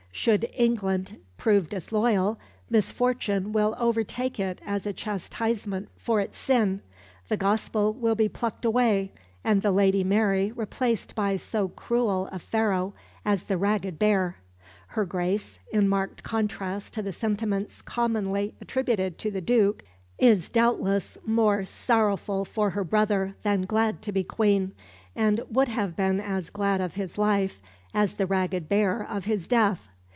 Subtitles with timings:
[0.13, 2.37] Should England prove disloyal,
[2.69, 6.81] misfortune will overtake it as a chastisement for its sin;
[7.29, 12.39] the Gospel will be plucked away and the Lady Mary replaced by so cruel a
[12.39, 12.93] Pharaoh
[13.23, 14.35] as the ragged bear.
[14.89, 19.81] Her Grace in marked contrast to the sentiments commonly attributed to the Duke
[20.19, 24.73] is doubtless more sorrowful for her brother than glad to be Queen,
[25.15, 27.61] and would have been as glad of his life
[27.93, 29.87] as the ragged bear of his death.